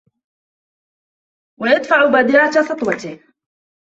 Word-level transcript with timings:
وَيَدْفَعُ 1.59 2.05
بَادِرَةَ 2.05 2.51
سَطْوَتِهِ 2.61 3.19